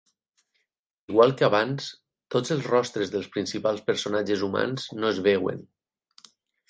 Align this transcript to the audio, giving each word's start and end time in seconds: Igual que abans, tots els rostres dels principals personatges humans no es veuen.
Igual 1.13 1.33
que 1.41 1.45
abans, 1.47 1.89
tots 2.35 2.53
els 2.55 2.65
rostres 2.71 3.13
dels 3.17 3.29
principals 3.35 3.85
personatges 3.91 4.47
humans 4.49 4.89
no 5.03 5.13
es 5.13 5.21
veuen. 5.29 5.63